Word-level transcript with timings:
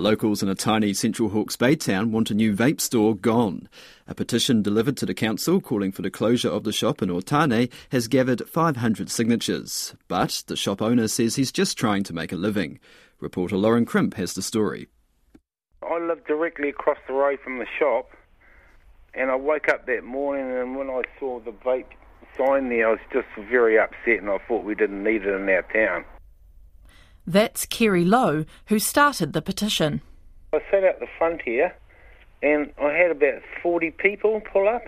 Locals 0.00 0.42
in 0.42 0.48
a 0.48 0.56
tiny 0.56 0.92
Central 0.92 1.28
Hawke's 1.28 1.54
Bay 1.54 1.76
town 1.76 2.10
want 2.10 2.28
a 2.28 2.34
new 2.34 2.52
vape 2.52 2.80
store 2.80 3.14
gone. 3.14 3.68
A 4.08 4.14
petition 4.14 4.60
delivered 4.60 4.96
to 4.96 5.06
the 5.06 5.14
council 5.14 5.60
calling 5.60 5.92
for 5.92 6.02
the 6.02 6.10
closure 6.10 6.48
of 6.48 6.64
the 6.64 6.72
shop 6.72 7.00
in 7.00 7.10
Otane 7.10 7.70
has 7.92 8.08
gathered 8.08 8.48
500 8.48 9.08
signatures. 9.08 9.94
But 10.08 10.42
the 10.48 10.56
shop 10.56 10.82
owner 10.82 11.06
says 11.06 11.36
he's 11.36 11.52
just 11.52 11.78
trying 11.78 12.02
to 12.04 12.12
make 12.12 12.32
a 12.32 12.36
living. 12.36 12.80
Reporter 13.20 13.56
Lauren 13.56 13.84
Crimp 13.84 14.14
has 14.14 14.34
the 14.34 14.42
story. 14.42 14.88
I 15.80 16.00
live 16.00 16.26
directly 16.26 16.70
across 16.70 16.98
the 17.06 17.12
road 17.12 17.38
from 17.44 17.60
the 17.60 17.66
shop, 17.78 18.10
and 19.14 19.30
I 19.30 19.36
woke 19.36 19.68
up 19.68 19.86
that 19.86 20.02
morning 20.02 20.50
and 20.50 20.74
when 20.74 20.90
I 20.90 21.02
saw 21.20 21.38
the 21.38 21.52
vape 21.52 21.86
sign 22.36 22.68
there, 22.68 22.88
I 22.88 22.90
was 22.90 23.00
just 23.12 23.28
very 23.48 23.78
upset 23.78 24.18
and 24.18 24.28
I 24.28 24.38
thought 24.48 24.64
we 24.64 24.74
didn't 24.74 25.04
need 25.04 25.22
it 25.22 25.28
in 25.28 25.48
our 25.48 25.62
town. 25.72 26.04
That's 27.26 27.66
Kerry 27.66 28.04
Lowe, 28.04 28.44
who 28.66 28.78
started 28.78 29.32
the 29.32 29.42
petition. 29.42 30.02
I 30.52 30.60
sat 30.70 30.84
out 30.84 31.00
the 31.00 31.08
front 31.18 31.42
here 31.42 31.74
and 32.42 32.72
I 32.80 32.92
had 32.92 33.10
about 33.10 33.42
40 33.62 33.90
people 33.92 34.40
pull 34.52 34.68
up. 34.68 34.84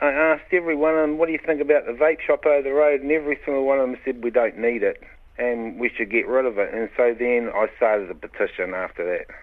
I 0.00 0.10
asked 0.10 0.52
every 0.52 0.76
one 0.76 0.94
of 0.94 1.00
them, 1.00 1.18
what 1.18 1.26
do 1.26 1.32
you 1.32 1.40
think 1.44 1.60
about 1.60 1.86
the 1.86 1.92
vape 1.92 2.20
shop 2.20 2.46
over 2.46 2.62
the 2.62 2.72
road? 2.72 3.00
And 3.00 3.10
every 3.10 3.38
single 3.44 3.64
one 3.64 3.78
of 3.78 3.88
them 3.88 3.98
said, 4.04 4.22
we 4.22 4.30
don't 4.30 4.58
need 4.58 4.82
it 4.82 5.02
and 5.38 5.78
we 5.78 5.90
should 5.96 6.10
get 6.10 6.26
rid 6.26 6.44
of 6.44 6.58
it. 6.58 6.74
And 6.74 6.90
so 6.96 7.14
then 7.18 7.50
I 7.54 7.66
started 7.76 8.08
the 8.08 8.14
petition 8.14 8.74
after 8.74 9.04
that. 9.04 9.34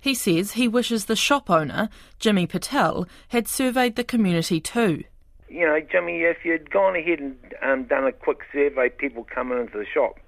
He 0.00 0.14
says 0.14 0.52
he 0.52 0.68
wishes 0.68 1.06
the 1.06 1.16
shop 1.16 1.50
owner, 1.50 1.88
Jimmy 2.18 2.46
Patel, 2.46 3.08
had 3.28 3.48
surveyed 3.48 3.96
the 3.96 4.04
community 4.04 4.60
too. 4.60 5.04
You 5.48 5.66
know, 5.66 5.80
Jimmy, 5.80 6.20
if 6.20 6.44
you'd 6.44 6.70
gone 6.70 6.94
ahead 6.94 7.20
and 7.20 7.36
um, 7.62 7.84
done 7.84 8.04
a 8.04 8.12
quick 8.12 8.40
survey, 8.52 8.90
people 8.90 9.24
coming 9.24 9.58
into 9.58 9.78
the 9.78 9.86
shop, 9.86 10.20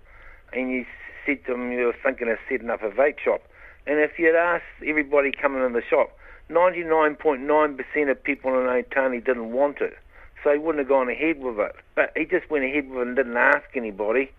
and 0.53 0.71
you 0.71 0.87
said 1.27 1.45
to 1.47 1.53
them 1.53 1.73
you 1.73 1.87
were 1.87 1.97
thinking 2.03 2.29
of 2.29 2.39
setting 2.49 2.71
up 2.71 2.83
a 2.83 2.91
vape 2.91 3.19
shop. 3.19 3.43
And 3.87 3.99
if 3.99 4.19
you'd 4.19 4.37
asked 4.37 4.65
everybody 4.87 5.33
coming 5.33 5.65
in 5.65 5.73
the 5.73 5.83
shop, 5.89 6.17
99.9% 6.51 8.11
of 8.11 8.25
people 8.25 8.51
in 8.53 8.67
Otane 8.67 9.25
didn't 9.25 9.53
want 9.53 9.81
it. 9.81 9.97
So 10.43 10.53
he 10.53 10.59
wouldn't 10.59 10.81
have 10.81 10.89
gone 10.89 11.09
ahead 11.09 11.41
with 11.41 11.59
it. 11.59 11.77
But 11.95 12.13
he 12.17 12.25
just 12.25 12.51
went 12.51 12.65
ahead 12.65 12.89
with 12.89 13.01
it 13.01 13.07
and 13.09 13.17
didn't 13.17 13.37
ask 13.37 13.65
anybody. 13.75 14.33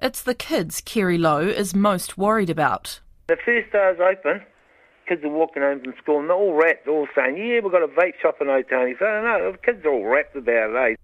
It's 0.00 0.22
the 0.22 0.34
kids 0.34 0.80
Kerry 0.80 1.18
Lowe 1.18 1.46
is 1.46 1.74
most 1.74 2.18
worried 2.18 2.50
about. 2.50 3.00
The 3.28 3.36
first 3.36 3.72
day 3.72 3.78
I 3.78 3.92
was 3.92 4.00
open, 4.00 4.42
kids 5.08 5.24
are 5.24 5.30
walking 5.30 5.62
home 5.62 5.80
from 5.80 5.94
school 6.02 6.20
and 6.20 6.28
they're 6.28 6.36
all 6.36 6.54
wrapped, 6.54 6.86
all 6.86 7.06
saying, 7.14 7.36
yeah, 7.36 7.60
we've 7.60 7.72
got 7.72 7.82
a 7.82 7.88
vape 7.88 8.20
shop 8.20 8.36
in 8.40 8.48
Otane. 8.48 8.98
So 8.98 9.04
no, 9.04 9.52
the 9.52 9.58
kids 9.58 9.84
are 9.84 9.92
all 9.92 10.04
wrapped 10.04 10.36
about 10.36 10.70
it, 10.70 10.92
eh? 10.92 10.96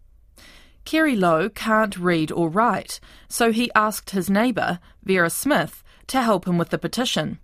Kerry 0.85 1.17
Lowe 1.17 1.49
can't 1.49 1.97
read 1.97 2.31
or 2.33 2.49
write, 2.49 3.01
so 3.29 3.53
he 3.53 3.71
asked 3.75 4.11
his 4.11 4.29
neighbour, 4.29 4.79
Vera 5.05 5.31
Smith, 5.31 5.83
to 6.09 6.21
help 6.21 6.47
him 6.47 6.59
with 6.59 6.71
the 6.71 6.79
petition. 6.79 7.39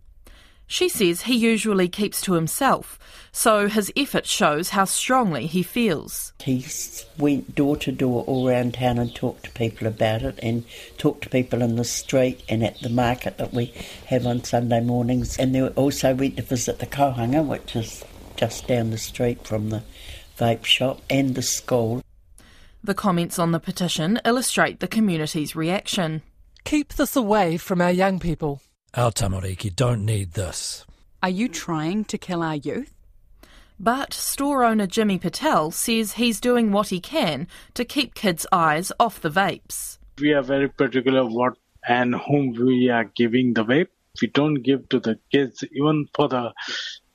She 0.70 0.91
says 0.91 1.22
he 1.22 1.34
usually 1.34 1.89
keeps 1.89 2.20
to 2.22 2.34
himself, 2.34 2.98
so 3.33 3.69
his 3.69 3.91
effort 3.97 4.27
shows 4.27 4.69
how 4.70 4.84
strongly 4.84 5.47
he 5.47 5.62
feels. 5.62 6.34
He 6.41 6.66
went 7.16 7.55
door 7.55 7.78
to 7.78 7.91
door 7.91 8.22
all 8.25 8.47
around 8.47 8.75
town 8.75 8.98
and 8.98 9.14
talked 9.14 9.44
to 9.44 9.50
people 9.53 9.86
about 9.86 10.22
it 10.22 10.39
and 10.42 10.64
talked 10.98 11.22
to 11.22 11.31
people 11.31 11.62
in 11.62 11.77
the 11.77 11.84
street 11.84 12.42
and 12.50 12.62
at 12.62 12.81
the 12.81 12.91
market 12.91 13.39
that 13.39 13.55
we 13.55 13.72
have 14.09 14.27
on 14.27 14.44
Sunday 14.44 14.81
mornings. 14.81 15.39
And 15.39 15.55
they 15.55 15.66
also 15.69 16.14
went 16.14 16.36
to 16.36 16.42
visit 16.42 16.81
the 16.81 16.86
Kohanga, 16.86 17.42
which 17.47 17.75
is 17.75 18.05
just 18.36 18.69
down 18.69 18.91
the 18.91 18.98
street 18.98 19.47
from 19.47 19.70
the 19.70 19.83
vape 20.39 20.66
shop, 20.66 21.00
and 21.09 21.34
the 21.34 21.42
school. 21.42 22.03
The 22.89 22.94
comments 22.94 23.39
on 23.39 23.53
the 23.53 23.61
petition 23.61 24.19
illustrate 24.25 24.81
the 24.81 24.89
community's 24.89 25.55
reaction. 25.55 26.22
Keep 26.64 26.94
this 26.94 27.17
away 27.17 27.58
from 27.58 27.83
our 27.83 27.91
young 27.92 28.19
people. 28.19 28.62
Our 28.94 29.11
tamariki 29.11 29.77
don't 29.77 30.06
need 30.06 30.33
this. 30.33 30.86
Are 31.22 31.28
you 31.28 31.50
trying 31.50 32.06
to 32.06 32.16
kill 32.16 32.42
our 32.42 32.55
youth? 32.55 32.94
But 33.78 34.14
store 34.14 34.64
owner 34.64 34.86
Jimmy 34.86 35.19
Patel 35.19 35.70
says 35.70 36.12
he's 36.12 36.41
doing 36.41 36.72
what 36.72 36.89
he 36.89 36.98
can 36.98 37.47
to 37.75 37.84
keep 37.84 38.15
kids' 38.15 38.47
eyes 38.53 38.91
off 38.99 39.20
the 39.20 39.28
vapes. 39.28 39.99
We 40.19 40.32
are 40.32 40.41
very 40.41 40.70
particular 40.70 41.26
what 41.26 41.59
and 41.87 42.15
whom 42.15 42.55
we 42.55 42.88
are 42.88 43.05
giving 43.05 43.53
the 43.53 43.66
vape. 43.66 43.88
We 44.22 44.28
don't 44.28 44.62
give 44.62 44.88
to 44.88 44.99
the 44.99 45.19
kids, 45.31 45.62
even 45.72 46.06
for 46.15 46.28
the 46.28 46.55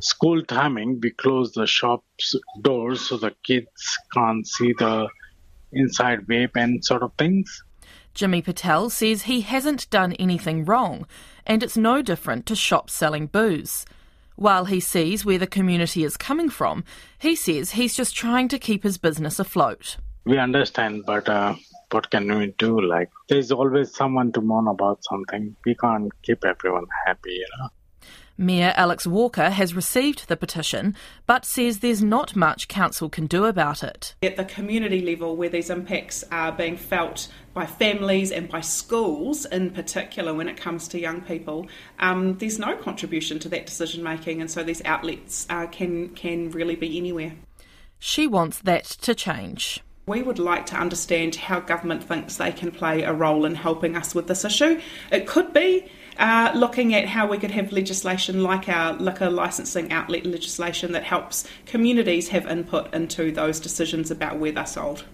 school 0.03 0.43
timing, 0.43 0.99
we 1.01 1.09
close 1.09 1.51
the 1.53 1.65
shop's 1.65 2.35
doors 2.61 3.09
so 3.09 3.17
the 3.17 3.33
kids 3.43 3.97
can't 4.13 4.45
see 4.45 4.73
the 4.77 5.09
inside 5.73 6.21
vape 6.21 6.55
and 6.55 6.83
sort 6.83 7.03
of 7.03 7.13
things. 7.17 7.63
Jimmy 8.13 8.41
Patel 8.41 8.89
says 8.89 9.23
he 9.23 9.41
hasn't 9.41 9.89
done 9.89 10.13
anything 10.13 10.65
wrong, 10.65 11.07
and 11.45 11.63
it's 11.63 11.77
no 11.77 12.01
different 12.01 12.45
to 12.45 12.55
shops 12.55 12.93
selling 12.93 13.27
booze. 13.27 13.85
While 14.35 14.65
he 14.65 14.79
sees 14.79 15.25
where 15.25 15.37
the 15.37 15.47
community 15.47 16.03
is 16.03 16.17
coming 16.17 16.49
from, 16.49 16.83
he 17.19 17.35
says 17.35 17.71
he's 17.71 17.95
just 17.95 18.15
trying 18.15 18.47
to 18.49 18.59
keep 18.59 18.83
his 18.83 18.97
business 18.97 19.39
afloat. 19.39 19.97
We 20.25 20.37
understand, 20.37 21.03
but 21.05 21.27
uh, 21.27 21.55
what 21.91 22.09
can 22.09 22.37
we 22.37 22.53
do? 22.57 22.81
Like, 22.81 23.09
there's 23.29 23.51
always 23.51 23.95
someone 23.95 24.31
to 24.33 24.41
moan 24.41 24.67
about 24.67 25.03
something. 25.03 25.55
We 25.65 25.75
can't 25.75 26.11
keep 26.23 26.43
everyone 26.45 26.87
happy, 27.05 27.31
you 27.31 27.47
know. 27.59 27.69
Mayor 28.37 28.73
Alex 28.75 29.05
Walker 29.05 29.51
has 29.51 29.75
received 29.75 30.27
the 30.27 30.35
petition 30.35 30.95
but 31.27 31.45
says 31.45 31.79
there's 31.79 32.03
not 32.03 32.35
much 32.35 32.67
council 32.67 33.09
can 33.09 33.27
do 33.27 33.45
about 33.45 33.83
it. 33.83 34.15
At 34.23 34.37
the 34.37 34.45
community 34.45 35.01
level, 35.01 35.35
where 35.35 35.49
these 35.49 35.69
impacts 35.69 36.23
are 36.31 36.51
being 36.51 36.77
felt 36.77 37.27
by 37.53 37.65
families 37.65 38.31
and 38.31 38.49
by 38.49 38.61
schools 38.61 39.45
in 39.45 39.71
particular 39.71 40.33
when 40.33 40.49
it 40.49 40.57
comes 40.57 40.87
to 40.89 40.99
young 40.99 41.21
people, 41.21 41.67
um, 41.99 42.37
there's 42.39 42.57
no 42.57 42.75
contribution 42.75 43.37
to 43.39 43.49
that 43.49 43.67
decision 43.67 44.03
making, 44.03 44.41
and 44.41 44.49
so 44.49 44.63
these 44.63 44.83
outlets 44.85 45.45
uh, 45.49 45.67
can, 45.67 46.09
can 46.09 46.49
really 46.51 46.75
be 46.75 46.97
anywhere. 46.97 47.33
She 47.99 48.25
wants 48.27 48.59
that 48.59 48.85
to 48.85 49.13
change. 49.13 49.81
We 50.05 50.21
would 50.21 50.39
like 50.39 50.65
to 50.67 50.75
understand 50.75 51.35
how 51.35 51.61
government 51.61 52.03
thinks 52.03 52.35
they 52.35 52.51
can 52.51 52.71
play 52.71 53.03
a 53.03 53.13
role 53.13 53.45
in 53.45 53.55
helping 53.55 53.95
us 53.95 54.13
with 54.13 54.27
this 54.27 54.43
issue. 54.43 54.81
It 55.11 55.27
could 55.27 55.53
be 55.53 55.89
uh, 56.17 56.51
looking 56.55 56.93
at 56.93 57.07
how 57.07 57.27
we 57.27 57.37
could 57.37 57.51
have 57.51 57.71
legislation 57.71 58.43
like 58.43 58.69
our 58.69 58.93
liquor 58.93 59.29
licensing 59.29 59.91
outlet 59.91 60.25
legislation 60.25 60.91
that 60.91 61.03
helps 61.03 61.47
communities 61.65 62.29
have 62.29 62.45
input 62.47 62.93
into 62.93 63.31
those 63.31 63.59
decisions 63.59 64.11
about 64.11 64.37
where 64.37 64.51
they're 64.51 64.65
sold. 64.65 65.05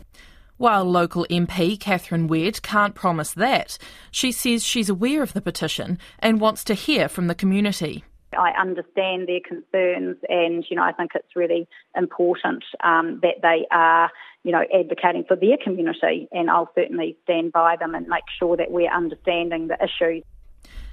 While 0.58 0.84
local 0.84 1.26
MP 1.30 1.80
Catherine 1.80 2.28
Wedd 2.28 2.62
can't 2.62 2.94
promise 2.94 3.32
that, 3.34 3.78
she 4.12 4.34
says 4.34 4.62
she's 4.62 4.90
aware 4.90 5.24
of 5.24 5.32
the 5.32 5.42
petition 5.42 5.98
and 6.20 6.42
wants 6.42 6.66
to 6.66 6.74
hear 6.74 7.08
from 7.08 7.28
the 7.28 7.36
community. 7.36 8.04
I 8.38 8.52
understand 8.60 9.28
their 9.28 9.40
concerns, 9.40 10.18
and 10.28 10.66
you 10.70 10.76
know 10.76 10.84
I 10.84 10.92
think 10.92 11.12
it's 11.16 11.36
really 11.36 11.68
important 11.96 12.64
um, 12.84 13.20
that 13.24 13.42
they 13.42 13.66
are, 13.72 14.12
you 14.44 14.52
know, 14.52 14.64
advocating 14.78 15.24
for 15.28 15.36
their 15.36 15.58
community, 15.64 16.28
and 16.32 16.50
I'll 16.50 16.72
certainly 16.76 17.18
stand 17.24 17.54
by 17.54 17.76
them 17.78 17.96
and 17.96 18.08
make 18.08 18.26
sure 18.38 18.58
that 18.58 18.70
we're 18.70 18.92
understanding 18.92 19.68
the 19.68 19.78
issues. 19.82 20.24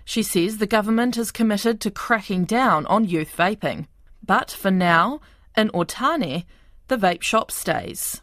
She 0.08 0.22
says 0.22 0.58
the 0.58 0.68
government 0.68 1.18
is 1.18 1.32
committed 1.32 1.80
to 1.80 1.90
cracking 1.90 2.44
down 2.44 2.86
on 2.86 3.04
youth 3.04 3.34
vaping. 3.36 3.88
But 4.24 4.52
for 4.52 4.70
now, 4.70 5.20
in 5.56 5.68
Otane, 5.70 6.44
the 6.86 6.96
vape 6.96 7.22
shop 7.22 7.50
stays. 7.50 8.22